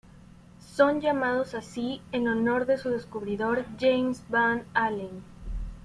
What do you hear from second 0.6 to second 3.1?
Son llamados así en honor de su